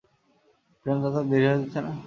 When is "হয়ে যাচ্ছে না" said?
1.47-1.91